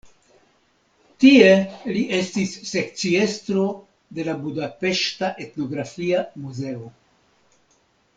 Tie 1.23 1.49
li 1.97 2.01
estis 2.19 2.55
sekciestro 2.69 3.65
de 4.19 4.25
la 4.31 4.35
budapeŝta 4.47 5.29
Etnografia 5.45 6.25
Muzeo. 6.47 6.89